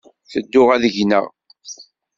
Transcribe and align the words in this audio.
Tedduɣ 0.31 0.67
ad 0.75 0.83
gneɣ. 0.95 1.25